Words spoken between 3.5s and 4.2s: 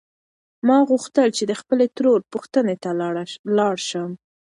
لاړ شم.